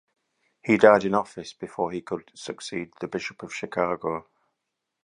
He 0.63 0.77
died 0.77 1.05
in 1.05 1.13
office 1.13 1.53
before 1.53 1.91
he 1.91 2.01
could 2.01 2.31
succeed 2.33 2.89
the 2.99 3.07
Bishop 3.07 3.43
of 3.43 3.53
Chicago. 3.53 4.27